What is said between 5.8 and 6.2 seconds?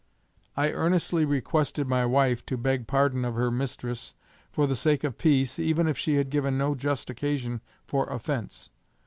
if she